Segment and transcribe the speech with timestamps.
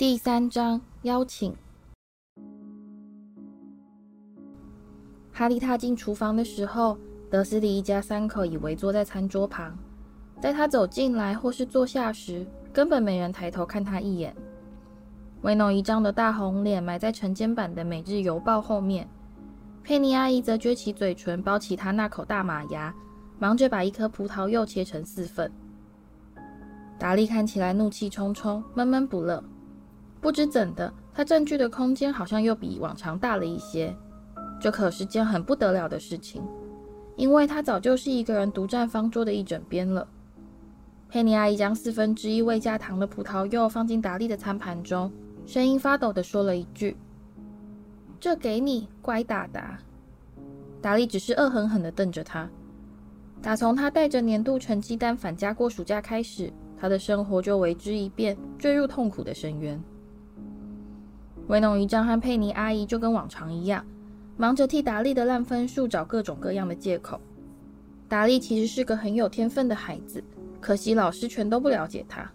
[0.00, 1.54] 第三章邀请。
[5.30, 6.96] 哈利踏进厨房的时候，
[7.30, 9.76] 德斯里一家三口已围坐在餐桌旁。
[10.40, 14.34] 在他走进来或是坐下时，根本没人抬头看他一眼。
[15.42, 19.06] 威农一张的大红脸埋在晨间版的《每日邮报》后面，
[19.84, 22.94] 佩妮阿姨则撅起嘴唇，包起她那口大马牙，
[23.38, 25.52] 忙着把一颗葡萄柚切成四份。
[26.98, 29.44] 达利看起来怒气冲冲，闷闷不乐。
[30.20, 33.94] 不知怎的，他占据的空间好像又比往常大了一些。
[34.60, 36.42] 这可是件很不得了的事情，
[37.16, 40.06] 因为他早就是一个人独占方桌的一整边了。
[41.08, 45.10] 佩妮阿姨将四分之一未加糖的葡萄柚放进达利的餐盘中，
[45.46, 46.96] 声音发抖地说了一句
[48.20, 49.78] ：“这给你，乖达达。”
[50.82, 52.48] 达利只是恶狠狠地瞪着他。
[53.42, 59.82] 打从他带着年度成绩单返家过暑假开始，他的生活就为之一变，坠入痛苦的深渊。
[61.50, 63.84] 威农姨丈和佩妮阿姨就跟往常一样，
[64.36, 67.20] 忙着替达利的烂分数找各种各样的借口。
[68.08, 70.22] 达利其实是个很有天分的孩子，
[70.60, 72.30] 可惜老师全都不了解他。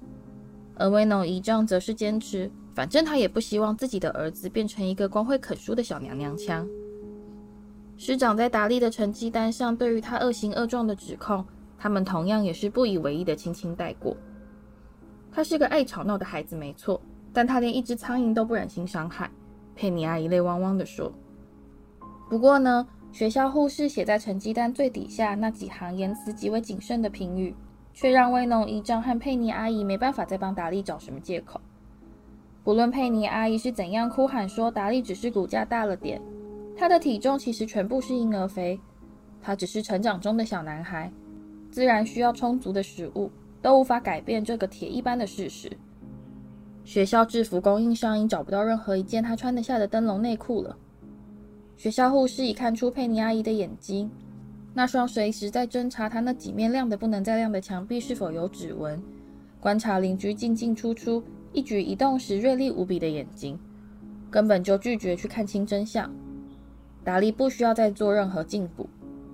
[0.75, 6.67] 而威农姨丈则是坚持，反正他也不希望自己的儿子变成一个光会啃书的小娘娘腔。
[7.95, 11.45] 师长在达利的成绩单上对于他恶行恶状的指控，
[11.77, 14.17] 他们同样也是不以为意的轻轻带过。
[15.31, 17.00] 他是个爱吵闹的孩子，没错。
[17.36, 19.30] 但他连一只苍蝇都不忍心伤害，
[19.75, 21.11] 佩妮阿姨泪汪汪地说。
[22.30, 27.53] 不过呢，学校护士写在成绩单最底下那几行言辞极为谨慎的评语，
[27.94, 31.59] 却让威农姨丈和佩妮阿姨没办法再帮达利找什么借口。
[32.63, 36.22] 不论佩妮阿姨是怎样哭喊说达利只是骨架大了点，
[36.78, 38.79] 他的体重其实全部是婴儿肥，
[39.41, 41.12] 他只是成长中的小男孩，
[41.69, 43.29] 自然需要充足的食物，
[43.62, 45.69] 都无法改变这个铁一般的事实。
[46.85, 50.78] 学校制服供应商已找不到任何一件他穿得下的灯笼内裤了。
[51.75, 54.09] 学校护士已看出佩妮阿姨的眼睛，
[54.73, 59.01] 那双随时在侦查她那几面亮得不能再亮的墙壁是否有指纹，
[59.59, 63.59] 观察邻居进进出出、一举一动时锐利无比的眼睛，
[64.29, 66.09] 根本就拒绝去看清真相。
[67.03, 68.88] 达利不需要再做任何进补，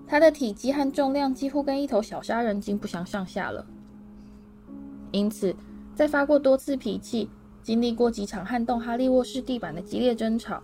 [0.08, 3.66] 他的体积和重量几乎跟一头小杀人鲸不相上下了。
[5.12, 5.54] 因此，
[5.94, 7.30] 在发过多次脾气。
[7.62, 10.62] 经历过几场撼动哈利卧室地板的激烈争吵，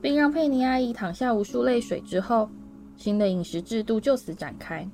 [0.00, 2.48] 并让佩妮阿姨淌下无数泪水之后，
[2.96, 4.88] 新的饮食制度就此展开。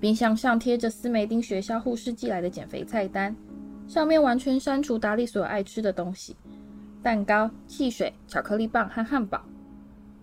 [0.00, 3.34] 冰箱上贴着斯梅丁学校护士寄来的减肥菜单，
[3.86, 6.36] 上面完全删除达利所有爱吃的东西：
[7.02, 9.40] 蛋糕、汽水、巧克力棒和汉堡，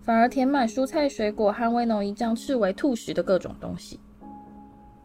[0.01, 3.97] 反而填满蔬菜、水果和威农姨丈视为吐食的各种东西。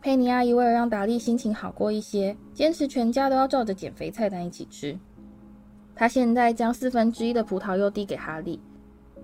[0.05, 4.99] 佩妮阿姨为了让达利心情好过一些，坚持全家都要照着减肥菜单一起吃。
[5.95, 8.61] 她现在将四分之一的葡萄柚递给哈利，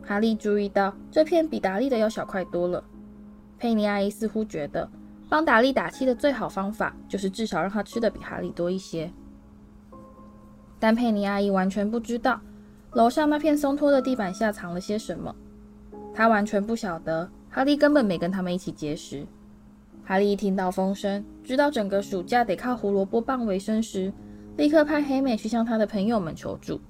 [0.03, 2.83] 哈利注意到这片比达利的要小块多了。
[3.59, 4.89] 佩妮阿姨似乎觉得，
[5.29, 9.13] 帮达利打气的最好方法就是至少让他吃的比哈利多一些。
[10.79, 12.41] 但佩妮阿姨完全不知道，
[12.93, 15.37] 楼上那片松脱的地板下藏了些什么。
[16.15, 19.27] 她完全不晓得，哈利根本没跟他们一起节食。
[20.10, 24.12] 哈利一听到风声，知道整个暑假得靠胡萝卜棒为生时，
[24.56, 26.81] 立刻派黑美去向他的朋友们求助。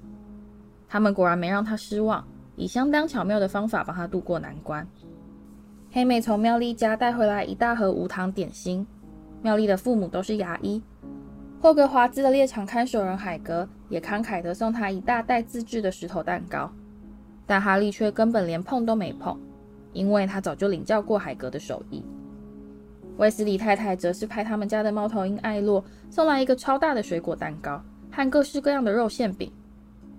[0.89, 2.27] 他们果然没让他失望，
[2.57, 4.89] 以相当巧妙的方法帮他渡过难关。
[5.91, 8.87] 黑美从妙丽家带回来一大盒无糖点心。
[9.43, 10.83] 妙丽的父母都是牙医。
[11.61, 16.73] 霍格华兹的猎场看守人海格也慷慨地送他一大袋自制的石头蛋糕，
[17.45, 19.39] 但哈利却根本连碰都没碰，
[19.93, 22.03] 因为他早就领教过海格的手艺。
[23.21, 27.79] 威斯利太太则是派他们家的猫头鹰艾洛送来一个超大的水果蛋糕
[28.11, 29.53] 和各式各样的肉馅饼。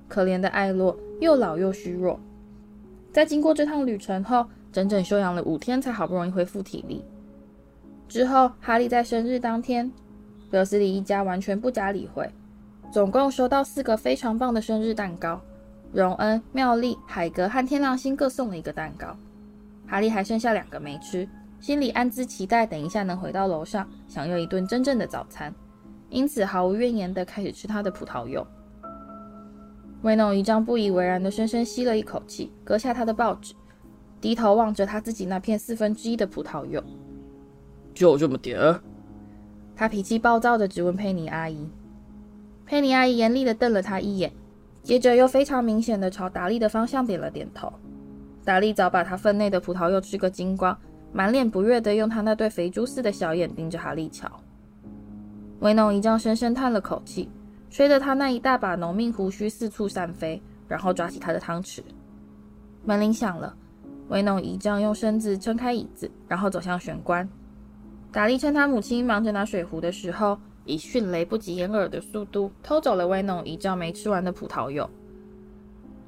[0.07, 2.19] 可怜的艾洛又老又虚弱，
[3.11, 7.03] 在经过这趟旅程后，整整休养了五天，才好不容易恢复体力。
[8.07, 9.91] 之后，哈利在生日当天，
[10.51, 12.29] 德斯里一家完全不加理会，
[12.91, 15.41] 总共收到四个非常棒的生日蛋糕。
[15.91, 19.17] 荣恩、妙丽、海格和天狼星各送了一个蛋糕，
[19.87, 21.27] 哈利还剩下两个没吃。
[21.61, 25.53] 心里暗自期待，等一下能回到楼上享用一顿真正的早餐，
[26.09, 28.45] 因此毫无怨言地开始吃他的葡萄柚。
[30.01, 33.53] 威诺一张不以为然地深深吸了一口气，割下他的报纸，
[34.19, 36.83] 低头望着他自己那片四分之一的葡萄柚。
[37.93, 38.79] 就这么点？
[39.75, 41.69] 他脾气暴躁地质问佩妮阿姨。
[42.65, 44.31] 佩妮阿姨严厉地瞪了他一眼，
[44.81, 47.71] 接着又非常明显地朝达利的方向点了点头。
[48.43, 50.75] 达利早把他分内的葡萄柚吃个精光。
[51.13, 54.31] 满脸不悦地用他那对肥猪似的小眼盯着哈利瞧。
[55.59, 57.29] 威农姨丈深深叹了口气，
[57.69, 61.81] 吹得他那一大把浓密胡须四处散飞，然后抓起他的汤匙。
[62.83, 63.55] 门铃响了，
[64.09, 67.27] 威农姨丈用身子撑开椅子，然后走向玄关。
[68.11, 74.89] 达利趁他母亲忙着拿水壶的时候，以迅雷不及掩耳的速度偷走了威农姨丈没吃完的葡萄柚。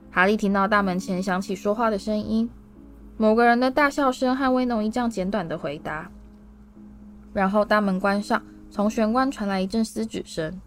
[0.09, 2.49] 哈利听到大门前响起说话的声音，
[3.17, 6.09] 某个人的大笑声和威农一丈简短的回答，
[7.33, 10.59] 然后大门关上，从玄关传来一阵撕纸声。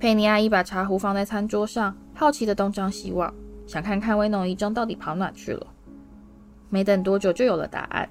[0.00, 3.32] 佩妮阿姨把茶壶放在餐桌上，好奇的东张西望，
[3.66, 5.66] 想看看威农一丈到底跑哪去了。
[6.68, 8.08] 没等多久，就有了答案。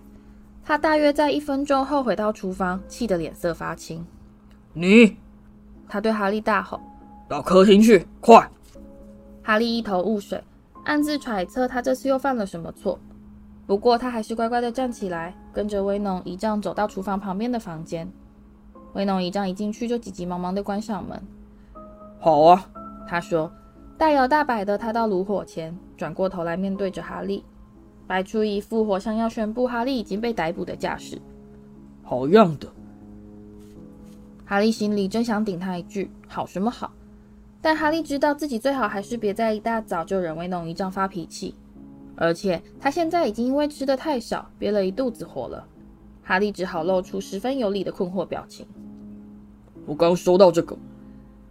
[0.64, 4.06] 他大约在一分钟后回到厨房，气得脸色发青。
[4.72, 5.18] 你，
[5.90, 6.80] 他对哈利大吼
[7.28, 8.50] ：“到客厅去，快！”
[9.44, 10.42] 哈利一头雾水，
[10.84, 13.00] 暗自揣测他这次又犯了什么错。
[13.66, 18.12] 不过他还是乖乖的站起来，跟着威农姨丈走到厨房旁边的房间。
[18.94, 21.22] 威农姨丈一进去就急急忙忙的关上门。
[22.20, 22.66] 好啊，
[23.08, 23.52] 他说，
[23.98, 27.44] 大摇大摆的他到炉火前，转过头来面对着哈利。
[28.06, 31.20] 摆出一副活像要宣布哈利已经被逮捕的架势。
[32.04, 32.68] 好样的！
[34.46, 36.92] 哈利心里真想顶他一句“好什么好”，
[37.64, 41.56] 但哈利知道自己最好还是别在一大早就惹威农姨丈发脾气，
[42.18, 45.66] 而且他现在已经因为吃的太少，憋了一肚子火了。
[46.22, 48.68] 哈利只好露出十分有理的困惑表情。
[49.86, 50.78] 我刚收到这个，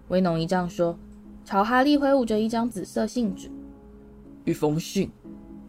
[0.08, 0.98] 威农姨丈说，
[1.46, 3.50] 朝哈利挥舞着一张紫色信纸，
[4.44, 5.10] 一封信。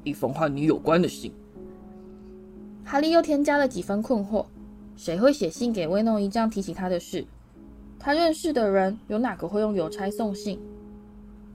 [0.04, 1.32] 一封和你有关的信。
[2.84, 4.46] 哈利又添加了几分困惑：
[4.98, 7.26] 谁会写信给威农姨丈提起他的事？
[8.06, 10.60] 他认识的人有哪个会用邮差送信？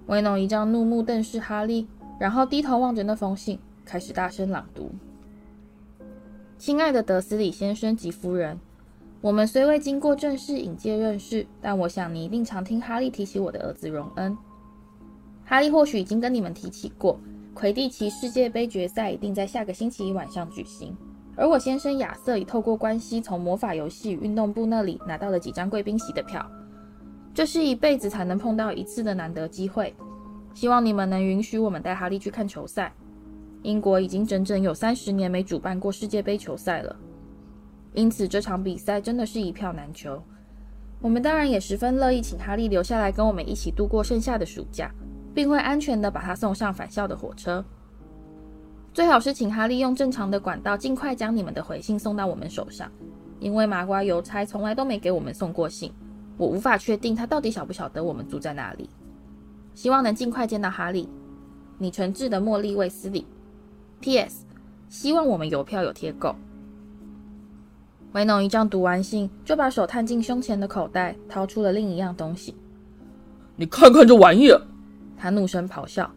[0.06, 1.86] 威农姨丈怒目瞪视哈利，
[2.18, 4.90] 然后低头望着那封信，开始大声朗读
[6.56, 8.58] ：“亲爱的德斯里先生及夫人，
[9.20, 14.34] 我们虽未经过正式引荐认识，但我想你一定常听哈利提起我的儿子荣恩。
[15.44, 17.20] 哈利或许已经跟你们提起过。”
[17.52, 20.96] 魁地奇世界杯决赛一定在下个星期一晚上举行，
[21.38, 26.44] 而我先生亚瑟已透过关系从魔法游戏运动部那里拿到了几张贵宾席的票，
[27.32, 29.94] 这是一辈子才能碰到一次的难得机会。
[30.52, 32.92] 希望你们能允许我们带哈利去看球赛。
[33.62, 36.96] 英国已经整整有三十年没主办过世界杯球赛了，
[37.94, 40.22] 因此这场比赛真的是一票难求。
[41.00, 44.90] 我们当然也十分乐意请哈利留下来跟我们一起度过剩下的暑假。
[45.34, 47.64] 并会安全地把他送上返校的火车。
[48.98, 52.90] 最好是请哈利用正常的管道尽快将你们的回信送到我们手上，
[53.38, 55.92] 因为麻瓜邮差从来都没给我们送过信，
[56.36, 58.90] 我无法确定他到底晓不晓得我们住在哪里。
[59.72, 61.08] 希望能尽快见到哈利。
[61.78, 63.24] 你诚挚的茉莉卫斯理。
[64.00, 64.44] P.S.
[64.88, 66.34] 希望我们邮票有贴够。
[68.14, 72.52] 威农一张读完信，就把手探进胸前的口袋，掏出了另一样东西。
[73.54, 74.60] 你看看这玩意儿。
[75.16, 76.10] 他怒声咆哮，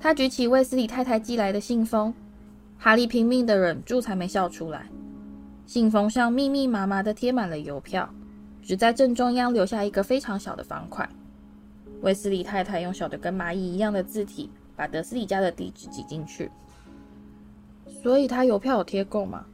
[0.00, 2.14] 他举起卫斯理太太寄来的信封，
[2.78, 4.86] 哈利拼命的忍住，才没笑出来。
[5.66, 8.08] 信封上密密麻麻的贴满了邮票，
[8.62, 11.08] 只在正中央留下一个非常小的方块。
[12.00, 16.48] 卫斯理太太用小的跟蚂蚁一样的字体，把德斯里家的地址挤进去。
[18.02, 19.44] 所以他邮票有贴够吗？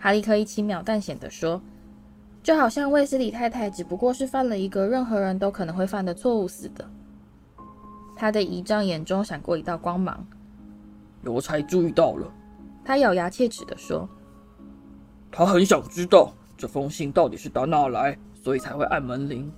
[0.00, 1.62] 哈利可以轻描淡写的说，
[2.42, 6.84] 就好像卫斯理太太只不过是犯了一个任何人都可能会犯的错误似的。
[8.20, 10.22] 他的姨丈眼中闪过一道光芒，
[11.24, 12.30] 邮差注意到了。
[12.84, 14.06] 他咬牙切齿地说
[15.32, 19.50] ：“他很想知道这封信到底是打哪来，所以才会按门铃。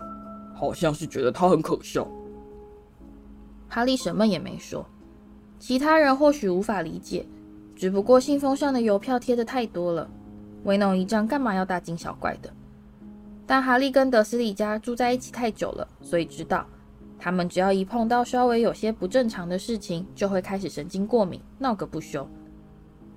[0.54, 2.07] 好像是觉得他很可笑。”
[3.69, 4.87] 哈利什么也没说。
[5.59, 7.26] 其他人或许无法理解，
[7.75, 10.09] 只不过信封上的邮票贴的太多了，
[10.62, 12.49] 威农姨丈干嘛要大惊小怪的？
[13.45, 16.64] 但哈利跟德斯里家住在一起太久了，所以知道。
[17.24, 22.26] 他们只要一碰到稍微有些不正常的事情，就会开始神经过敏，闹个不休。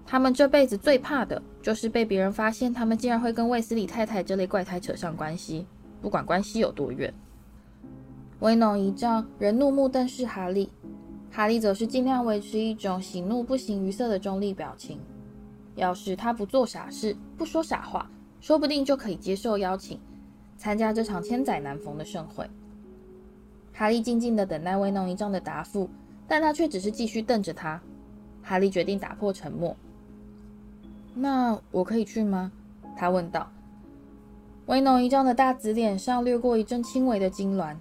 [0.05, 5.65] 他们这辈子最怕的就是被别人发现，他们竟然会跟卫斯理太太这类怪胎扯上关系，
[6.03, 7.11] 不管关系有多远。
[8.41, 10.69] 威农一丈仍怒目瞪视哈利，
[11.31, 14.99] 哈利则是尽量维持一种喜怒不形于色的中立表情。
[15.73, 18.07] 要是他不做傻事，不说傻话，
[18.39, 19.99] 说不定就可以接受邀请，
[20.59, 22.47] 参加这场千载难逢的盛会。
[23.77, 25.89] 哈利静静地等待威农一丈的答复，
[26.29, 27.81] 但他却只是继续瞪着他。
[28.41, 29.75] 哈利决定打破沉默。
[31.13, 32.53] “那我可以去吗？”
[32.95, 33.51] 他问道。
[34.67, 37.75] 威农一丈的大紫脸上掠过一阵轻微的痉攣，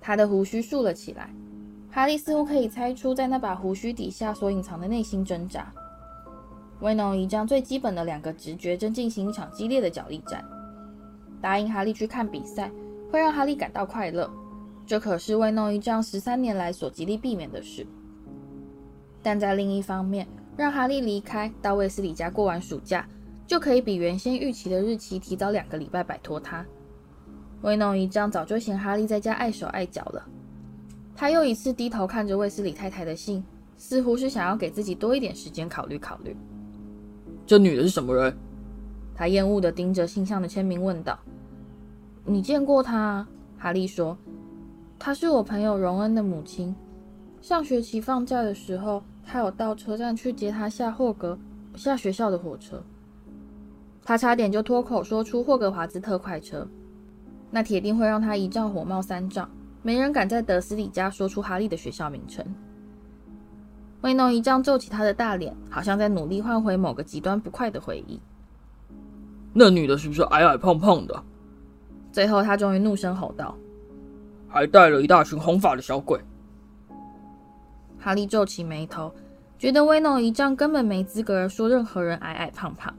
[0.00, 1.30] 他的胡须竖了起来。
[1.90, 5.72] 哈利似乎可以猜出，在那把胡须底下所隐藏的内心挣扎。
[6.80, 10.44] 威农一丈最基本的两个直觉正进行一场激烈的角力战：
[11.42, 12.70] 答应哈利去看比赛。
[13.10, 14.30] 会让哈利感到快乐，
[14.88, 17.86] 这可是为弄一丈十三年来所极力避免的事。
[19.22, 20.26] 但在另一方面，
[20.56, 23.06] 让哈利离开到卫斯理家过完暑假，
[23.46, 26.64] 就可以比原先预期的日期提早两个礼拜摆脱他。
[27.60, 30.26] 威弄一丈早就嫌哈利在家碍手碍脚了，
[31.14, 33.44] 他又一次低头看着卫斯理太太的信，
[33.76, 36.34] 似乎是想要给自己多一点时间考虑考虑。
[37.44, 38.34] 这女的是什么人？
[39.14, 41.18] 他厌恶地盯着信上的签名问道
[42.24, 43.26] ：“你见过她？”
[43.58, 44.16] 哈利说
[44.98, 46.74] ：“她是我朋友荣恩的母亲。
[47.40, 51.38] 上学期放假的时候，她有到车站去接她下霍格
[51.74, 52.82] 下学校的火车。
[54.02, 56.66] 他差点就脱口说出霍格华兹特快车。”
[57.50, 59.48] 那铁定会让他一丈火冒三丈，
[59.82, 62.44] 没人敢在德斯里家说出哈利的学校名称。
[64.02, 68.20] 威诺一丈皱起他的大脸，好像在努力唤回某个极端不快的回忆。
[69.54, 71.22] 那女的是不是矮矮胖胖的？
[72.12, 73.56] 最后，他终于怒声吼道
[74.48, 76.20] ：“还带了一大群红发的小鬼！”
[77.98, 79.14] 哈利皱起眉头，
[79.58, 82.94] 觉得威诺一丈根本没资格说任何人矮矮胖胖。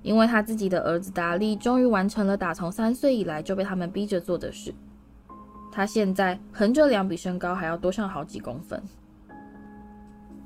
[0.00, 4.72] 因为他自己的儿子达利终于完成了打从三岁以来就被他们逼着做的事，
[5.72, 8.80] 他现在横着两比身高还要多上好几公分。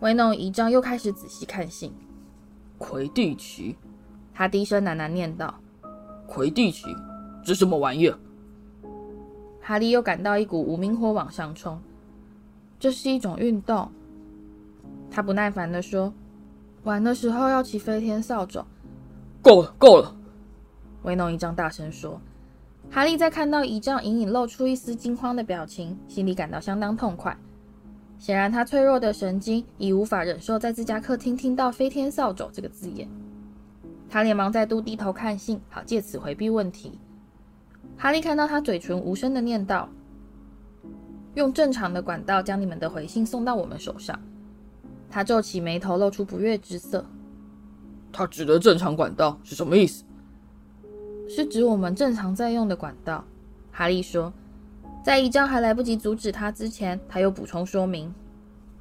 [0.00, 1.92] 威诺一丈又开始仔细看信。
[2.78, 3.76] 魁地奇，
[4.34, 5.54] 他低声喃喃念道
[6.26, 6.86] ：“魁地奇，
[7.44, 8.18] 这什么玩意儿？”
[9.62, 11.80] 哈利又感到一股无名火往上冲。
[12.80, 13.92] 这是一种运动，
[15.08, 16.12] 他不耐烦地说
[16.82, 18.64] ：“玩的时候要骑飞天扫帚。”
[19.40, 20.16] 够了，够了！
[21.04, 22.20] 威诺一丈大声说。
[22.90, 27.36] 哈利在看到一丈隐隐露出一丝惊慌的表情，心里感到相当痛快。
[28.18, 33.08] 显然，他脆弱的神经已无法忍受在自家客厅听到“飞天扫帚”这个字眼。
[34.10, 36.98] 他连忙再度低头看信，好借此回避问题。
[37.96, 39.88] 哈利看到他嘴唇无声的念道
[41.34, 44.20] ：“用正常的管道将你们的回信送到我们手上。”
[45.10, 47.04] 他皱起眉头，露出不悦之色。
[48.10, 50.04] 他指的正常管道是什么意思？
[51.28, 53.24] 是指我们正常在用的管道。
[53.70, 54.32] 哈利说，
[55.04, 58.12] 在一丈还来不及阻止他之前，他又补充说明：“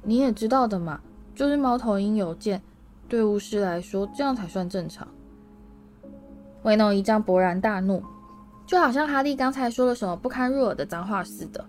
[0.02, 1.00] 你也知道的嘛，
[1.34, 2.60] 就是猫头鹰邮件，
[3.08, 5.06] 对巫师来说，这样才算正常。”
[6.64, 8.02] 威诺一丈勃然大怒，
[8.72, 11.62] 就好像哈利刚才说了什么不堪入耳的脏话似的。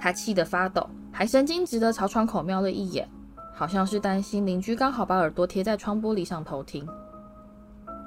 [0.00, 3.06] 他气得发抖，还神经质地朝窗口瞄了一眼，
[3.54, 6.88] 好像是担心邻居刚好把耳朵贴在窗玻璃上偷听。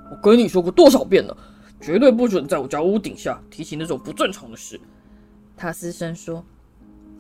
[0.10, 1.38] 我跟你说过多少遍了，
[1.80, 4.82] 绝对不准在我家屋顶下提起那种不正常的事。
[5.56, 6.44] 他嘶声说，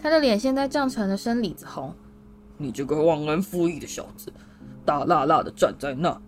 [0.01, 1.93] 他的脸现在涨成了深李子红。
[2.57, 4.33] 你这个忘恩负义的小子，
[4.83, 6.19] 大辣辣的站在那，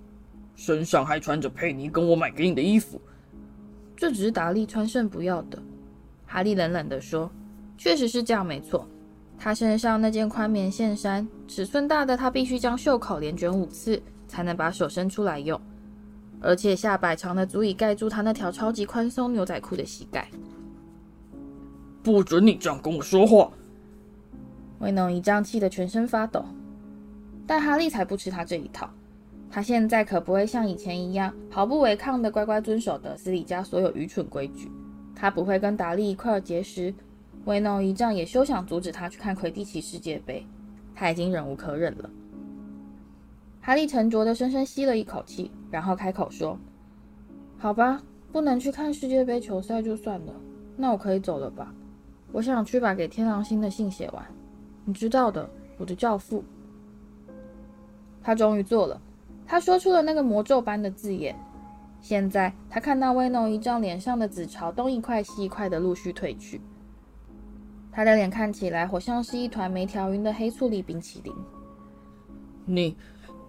[0.55, 3.01] 身上还穿着佩妮跟我买给你的衣服。
[4.01, 5.61] 这只是达利穿剩不要的。
[6.25, 7.29] 哈利冷冷地说，
[7.77, 8.87] 确实是这样，没错。
[9.37, 15.61] 他身上那件宽棉线衫，尺寸大的他必须将袖口连卷五次，才能把手伸出来用。
[16.39, 20.27] 而且下摆长的足以盖住他那条超级宽松牛仔裤的膝盖。
[22.01, 23.51] 不准你这样跟我说话！
[24.79, 26.43] 威诺一丈气得全身发抖。
[27.45, 28.89] 但哈利才不吃他这一套。
[29.51, 34.71] 他现在可不会像以前一样毫不违抗的乖乖遵守德斯里家所有愚蠢规矩。
[35.13, 36.93] 他不会跟达利一块儿节食。
[37.45, 40.47] 威诺一丈也休想阻止他去看魁地奇世界杯。
[40.95, 42.09] 他已经忍无可忍了。
[43.59, 46.57] 哈利沉着的深深吸了一口气，然后开口说
[47.59, 50.33] ：“好吧，不能去看世界杯球赛就算了，
[50.77, 51.73] 那我可以走了吧？
[52.31, 54.25] 我想去把给天狼星的信写完。
[54.85, 56.43] 你知道的，我的教父。”
[58.23, 59.01] 他终于做了，
[59.51, 61.35] 他说出了那个魔咒般的字眼。
[61.99, 66.61] 现在他看到威诺一丈脸上的紫潮东一块西一块的陆续褪去，
[67.91, 71.33] 他的脸看起来好像是一团没调匀的黑醋栗冰淇淋。
[72.63, 72.95] 你。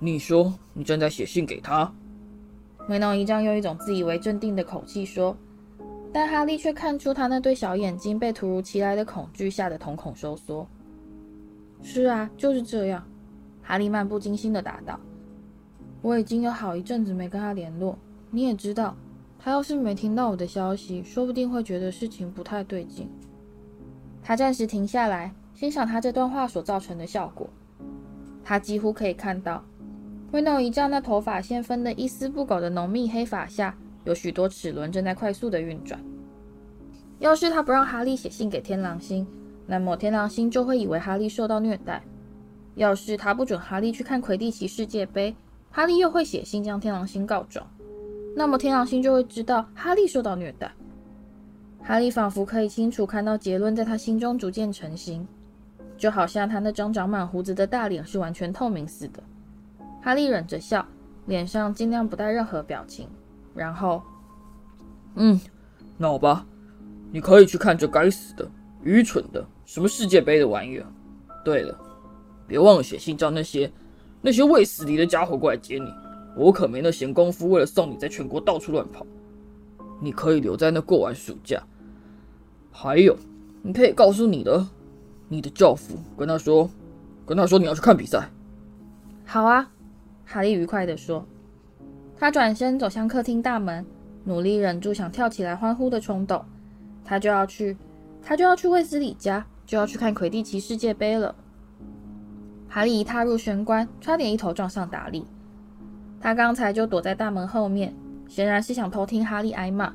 [0.00, 1.94] 你说你正在写信给他？
[2.88, 5.36] 威诺一丈用一种自以为镇定的口气说，
[6.12, 10.66] 但哈利却看出他那对小眼睛被突如其来的恐惧吓得瞳孔收缩。
[11.84, 13.06] 是啊，就是这样。
[13.62, 14.98] 哈利漫不经心地答道
[16.02, 17.96] ：“我已经有好一阵子没跟他联络。
[18.30, 18.96] 你也知道，
[19.38, 23.08] 他要是没听到我的消息，说不定会觉得事情不太对劲。”
[24.22, 27.48] 他暂时停下来，欣赏他这段话所造成的效果。
[28.44, 29.64] 他几乎可以看到。
[30.32, 36.00] 威诺一丈那头发线分得一丝不苟的浓密黑发下，有许多齿轮正在快速的运转。
[37.18, 39.26] 要是他不让哈利写信给天狼星，
[39.66, 42.00] 那么天狼星就会以为哈利受到虐待；
[42.76, 45.36] 要是他不准哈利去看魁地奇世界杯，
[45.72, 47.66] 哈利又会写信将天狼星告状，
[48.36, 50.70] 那么天狼星就会知道哈利受到虐待。
[51.82, 55.26] 哈利仿佛可以清楚看到结论在他心中逐渐成型，
[55.96, 59.22] 就好像他那张长满胡子的大脸是完全透明似的。
[60.02, 60.86] 哈利忍着笑，
[61.26, 63.08] 脸上尽量不带任何表情，
[63.54, 64.02] 然后，
[65.14, 65.40] 嗯，
[65.96, 66.46] 那好吧，
[67.10, 68.46] 你可以去看这该死的、
[68.82, 70.86] 愚蠢的什么世界杯的玩意儿。
[71.44, 71.76] 对了，
[72.46, 73.72] 别忘了写信叫那些
[74.22, 75.92] 那些卫斯理的家伙过来接你，
[76.36, 79.04] 我可没那闲工夫为了送你在全国到处乱跑。
[80.00, 81.62] 你可以留在那过完暑假。
[82.70, 83.16] 还有，
[83.62, 84.66] 你可以告诉你的，
[85.28, 86.70] 你的教父，跟他说，
[87.26, 88.28] 跟他说你要去看比赛。
[89.26, 89.70] 好啊，
[90.24, 91.26] 哈利愉快地说。
[92.16, 93.84] 他转身走向客厅大门，
[94.24, 96.44] 努力忍住想跳起来欢呼的冲动。
[97.04, 97.76] 他就要去，
[98.22, 101.34] 他就要去卫斯理家，就要去看魁地奇世界杯了。
[102.74, 105.26] 哈利一踏入玄关，差点一头撞上达利。
[106.18, 107.94] 他刚才就躲在大门后面，
[108.26, 109.92] 显然是想偷听哈利挨骂。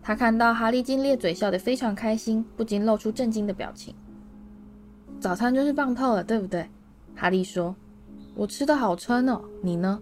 [0.00, 3.94] 他看到哈利竟咧嘴笑得非常开心，不禁露出震惊的表情。
[5.20, 6.70] 早餐真是棒透了，对不对？
[7.14, 7.76] 哈利说
[8.34, 10.00] ：“我吃得好撑哦，你呢？”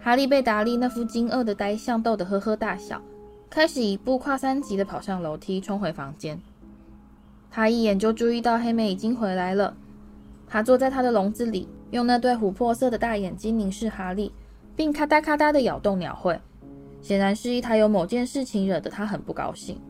[0.00, 3.02] 哈利被达利那副惊愕的呆相逗得呵呵大笑，
[3.50, 6.40] 开始一步跨三级的跑上楼梯，冲回房间。
[7.50, 9.76] 他一眼就注意到黑莓已经回来了，
[10.52, 14.30] 他坐在他的笼子里，用那对琥珀色的大眼睛凝视哈利，
[14.76, 16.38] 并咔嗒咔嗒的咬动鸟喙。
[17.00, 19.80] 显然示意他有某件事情惹得他很不高兴，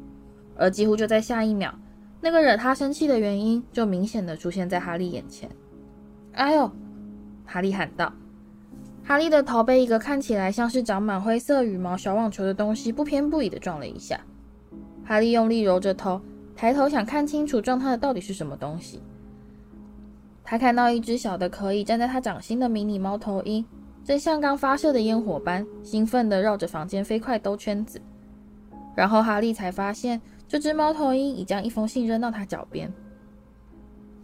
[0.57, 1.75] 而几乎就在下一秒，
[2.21, 5.51] 那个惹他生气的原因就明显的出现在哈利眼前。
[6.35, 6.71] 哎呦！
[7.45, 8.13] 哈利喊道。
[9.03, 14.21] 哈利的头被一个看起来像是长满灰色羽毛小网球的东西不偏不倚的撞了一下。
[15.05, 16.21] 哈利用力揉着头，
[16.55, 19.03] 抬头想看清楚撞他的到底是什么东西。
[20.45, 23.65] 他看到一只小的可以站在他掌心的迷你猫头鹰。
[24.05, 28.03] 正像刚发射的烟火般兴奋地绕着房间飞快兜圈子，
[28.97, 32.93] 然后哈利才发现，这只猫头鹰已将一封信扔到他脚边。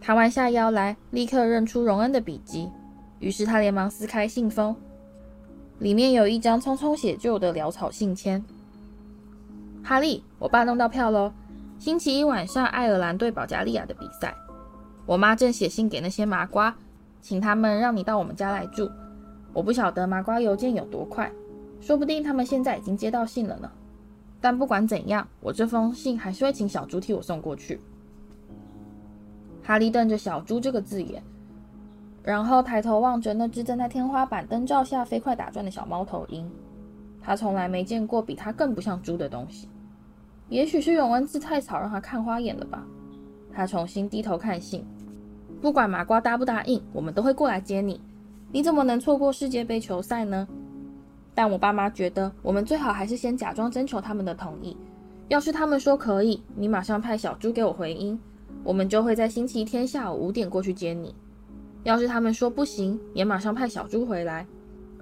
[0.01, 2.69] 他弯下腰来，立刻认出荣恩的笔迹，
[3.19, 4.75] 于是他连忙撕开信封，
[5.77, 8.43] 里面有一张匆匆写就的潦草信签。
[9.81, 11.31] 哈利，我爸弄到票喽！
[11.77, 14.35] 星期一晚上爱尔兰对保加利亚的比赛，
[15.09, 16.75] 我妈正写信给那些麻瓜，
[17.19, 18.87] 请他们让你到我们家来住。
[19.53, 21.31] 我不晓得麻瓜邮件有多快，
[21.81, 23.71] 说不定他们现在已经接到信了呢。
[24.39, 27.81] 但不管怎样，我这封信还是会请小猪替我送过去。
[29.63, 31.23] 哈利瞪着“小猪”这个字眼，
[32.21, 36.47] 然后抬头望着那只正在天花板灯罩下飞快打转的小猫头鹰。
[37.19, 39.67] 他从来没见过比它更不像猪的东西。
[40.49, 42.85] 也许是永恩字太草让他看花眼了吧。
[43.59, 44.85] 他重新低头看信，
[45.59, 47.99] 不管麻瓜答不答应，我们都会过来接你。
[48.53, 50.47] 你怎么能错过世界杯球赛呢？
[51.35, 54.77] 但我爸妈觉得我们最好还是先假装征求他们的同意。
[55.27, 58.17] 要是他们说可以，你马上派小猪给我回音，
[58.63, 61.13] 我们就会在星期天下午五点过去接你。
[61.83, 64.47] 要是他们说不行，也马上派小猪回来，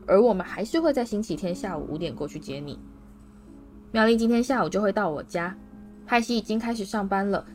[0.07, 2.79] 而我们还是会在星期天下午五点过去接你。
[3.91, 5.55] 妙丽今天下午就会到我家，
[6.07, 7.45] 派西已经开始上班了，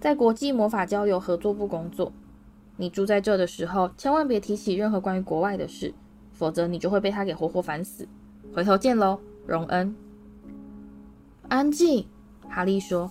[0.00, 2.12] 在国际魔法交流合作部工作。
[2.76, 5.92] 你住在这的时候，千万别提起任何关于国外的事，
[6.32, 8.06] 否则你就会被他给活活烦死。
[8.54, 9.94] 回头见喽，荣恩。
[11.48, 12.06] 安静，
[12.48, 13.10] 哈利说，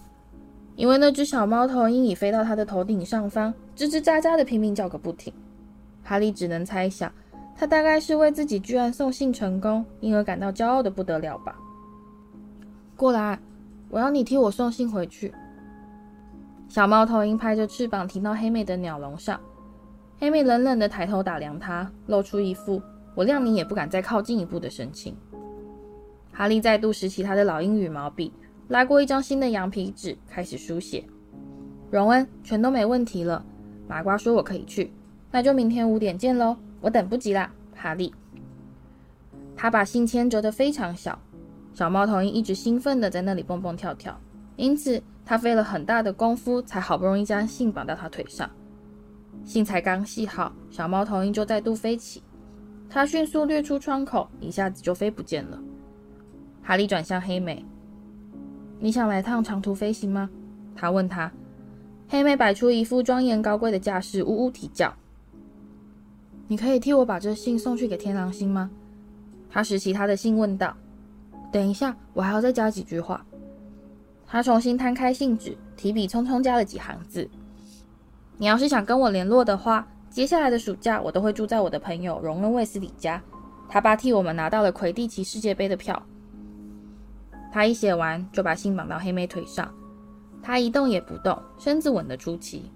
[0.77, 5.33] 因为那只小猫头鹰已飞到他的头顶上方，吱吱喳喳的拼命叫个不停。
[6.03, 7.11] 哈利只能猜想，
[7.53, 11.59] 他大概是为自己居然送信成功，因而感到骄傲的不得了吧。
[12.95, 13.39] 过来，
[13.89, 15.33] 我要你替我送信回去。
[16.67, 19.39] 小猫头鹰拍着翅膀停到黑妹的鸟笼上。
[20.19, 22.81] 黑妹冷冷的抬头打量他，露出一副
[23.15, 25.15] “我谅你也不敢再靠近一步”的神情。
[26.33, 28.33] 哈利再度拾起他的老鹰羽毛笔，
[28.67, 31.03] 拉过一张新的羊皮纸，开始书写。
[31.89, 33.43] 荣恩，全都没问题了。
[33.87, 34.91] 麻瓜说我可以去，
[35.31, 36.57] 那就明天五点见喽。
[36.81, 38.13] 我等不及啦，哈利。
[39.55, 41.17] 他把信签折得非常小，
[41.73, 44.19] 小猫头鹰一直兴奋的在那里蹦蹦跳跳，
[44.57, 48.49] 因此他费了很大的功夫，才好不容易将信绑到他腿上。
[49.45, 52.21] 信才刚系好，小猫头鹰就再度飞起。
[52.89, 55.59] 它迅速掠出窗口，一下子就飞不见了。
[56.63, 57.63] 哈利转向黑莓
[58.79, 60.29] ：“你想来趟长途飞行吗？”
[60.75, 61.31] 他问他。
[62.09, 64.93] 黑莓摆出一副庄严高贵的架势，呜呜啼叫
[66.47, 68.71] ：“你可以替我把这信送去给天狼星吗？”
[69.49, 70.75] 他拾起他的信问道
[71.51, 73.25] ：“等一下，我还要再加几句话。”
[74.27, 77.29] 他重新摊开信纸，提笔匆匆加了几行字。
[78.37, 83.21] 你要是想跟我联络的话，接下来的暑假我都会住在我的朋友荣恩·卫斯理家。
[83.69, 86.01] 他爸替我们拿到了魁地奇世界杯的票。
[87.51, 89.73] 他一写完，就把信绑到黑妹腿上。
[90.43, 92.71] 他一动也不动，身子稳得出奇，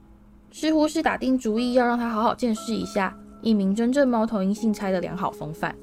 [0.52, 5.76] 似乎是打定主意要让他好好见识一下一名真正猫头鹰信差的良好风范。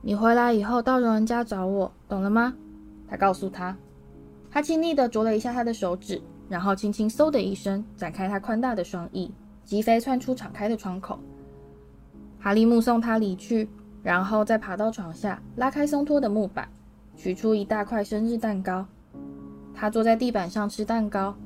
[0.00, 2.54] 你回来以后到荣恩家找我，懂了吗？
[3.06, 3.76] 他告诉他。
[4.58, 9.30] 他亲昵地啄了一下他的手指，然后轻轻嗖的一声展开他宽大的双翼，
[9.64, 11.16] 疾飞窜出敞开的窗口。
[12.40, 13.68] 哈利目送他离去，
[14.02, 16.68] 然后再爬到床下，拉开松脱的木板，
[17.16, 18.84] 取出一大块生日蛋糕。
[19.72, 21.36] 他坐在地板上吃蛋糕，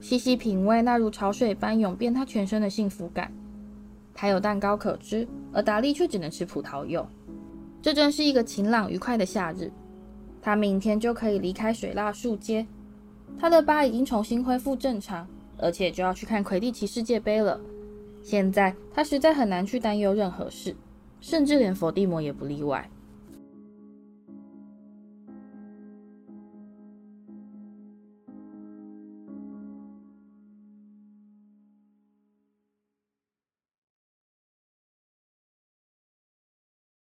[0.00, 3.30] 细细品味那如潮水般涌遍他全身的幸福感。
[4.14, 7.06] 他有蛋糕可吃，而达利却只能吃葡萄柚。
[7.82, 9.70] 这真是一个晴朗愉快的夏日。
[10.42, 12.66] 他明天就可以离开水蜡树街，
[13.38, 15.26] 他的疤已经重新恢复正常，
[15.56, 17.60] 而且就要去看魁地奇世界杯了。
[18.22, 20.74] 现在他实在很难去担忧任何事，
[21.20, 22.90] 甚至连佛地魔也不例外。